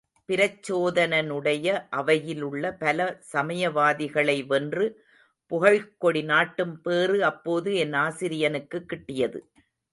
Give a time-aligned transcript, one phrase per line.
[0.29, 1.87] பிரச்சோதனனுடைய
[1.89, 4.87] அவையிலுள்ள பல சமயவாதிகளை வென்று
[5.51, 9.39] புகழ்க்கொடி நாட்டும் பேறு அப்போது என் ஆசிரியனுக்குக் கிட்டியது.